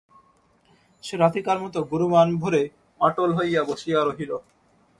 [1.03, 2.61] সে রাধিকার মতো গুরুমানভরে
[3.01, 4.31] অটল হইয়া বসিয়া রহিল।